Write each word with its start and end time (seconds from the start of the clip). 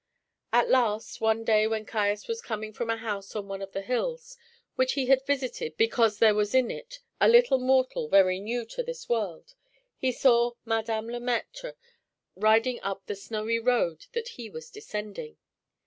At 0.51 0.67
last, 0.67 1.21
one 1.21 1.43
day 1.43 1.67
when 1.67 1.85
Caius 1.85 2.27
was 2.27 2.41
coming 2.41 2.73
from 2.73 2.89
a 2.89 2.97
house 2.97 3.35
on 3.35 3.47
one 3.47 3.61
of 3.61 3.71
the 3.71 3.83
hills 3.83 4.35
which 4.73 4.93
he 4.93 5.05
had 5.05 5.23
visited 5.27 5.77
because 5.77 6.17
there 6.17 6.33
was 6.33 6.55
in 6.55 6.71
it 6.71 7.01
a 7.19 7.27
little 7.27 7.59
mortal 7.59 8.07
very 8.09 8.39
new 8.39 8.65
to 8.65 8.81
this 8.81 9.07
world, 9.07 9.53
he 9.95 10.11
saw 10.11 10.53
Madame 10.65 11.05
Le 11.07 11.19
Maître 11.19 11.75
riding 12.35 12.79
up 12.81 13.05
the 13.05 13.13
snowy 13.15 13.59
road 13.59 14.07
that 14.13 14.29
he 14.29 14.49
was 14.49 14.71
descending. 14.71 15.37